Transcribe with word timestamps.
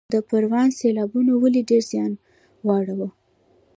د 0.13 0.15
پروان 0.29 0.69
سیلابونو 0.79 1.31
ولې 1.41 1.61
ډیر 1.69 1.83
زیان 1.91 2.11
واړوه؟ 2.67 3.09